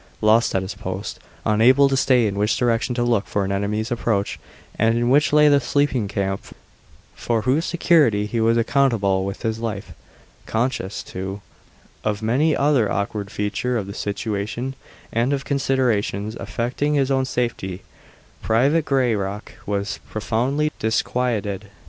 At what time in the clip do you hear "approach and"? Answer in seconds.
3.91-4.97